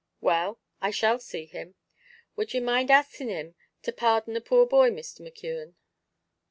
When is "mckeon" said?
5.21-5.75